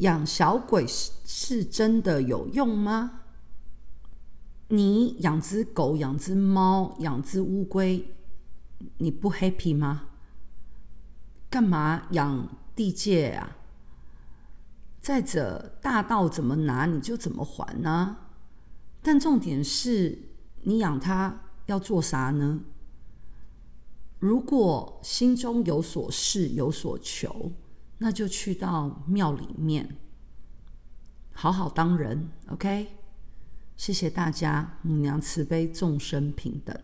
[0.00, 3.22] 养小鬼是是真的有用吗？
[4.68, 8.14] 你养只狗、养只猫、养只乌龟，
[8.98, 10.08] 你不 happy 吗？
[11.48, 13.56] 干嘛养地界啊？
[15.00, 18.16] 再者，大道怎么拿你就怎么还呢？
[19.02, 20.18] 但重点是
[20.62, 22.60] 你养它要做啥呢？
[24.18, 27.52] 如果心中有所事、有所求，
[28.02, 29.98] 那就去到庙里面，
[31.34, 32.30] 好好当人。
[32.48, 32.88] OK，
[33.76, 36.74] 谢谢大家，母娘慈悲，众生平等。